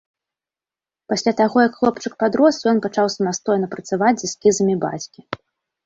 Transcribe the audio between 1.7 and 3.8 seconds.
хлопчык падрос, ён пачаў самастойна